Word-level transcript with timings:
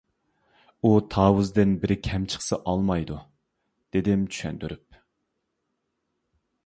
ئۇ 0.87 0.93
تاۋۇزدىن 1.15 1.75
بىرى 1.83 1.97
كەم 2.07 2.25
چىقسا 2.35 2.59
ئالمايدۇ، 2.73 3.19
-دېدىم 3.99 4.25
چۈشەندۈرۈپ. 4.33 5.01